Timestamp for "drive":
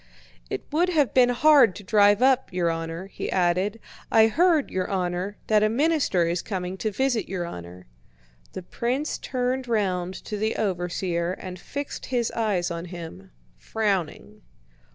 1.83-2.23